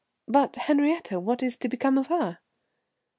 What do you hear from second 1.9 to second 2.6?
of her?"